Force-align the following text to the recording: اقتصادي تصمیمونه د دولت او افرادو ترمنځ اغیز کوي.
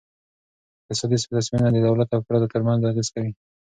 اقتصادي 0.89 1.15
تصمیمونه 1.37 1.69
د 1.73 1.77
دولت 1.87 2.09
او 2.11 2.19
افرادو 2.21 2.51
ترمنځ 2.53 2.81
اغیز 2.91 3.07
کوي. 3.13 3.31